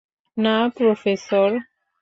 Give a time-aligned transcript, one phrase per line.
[0.37, 1.49] না, প্রফেসর!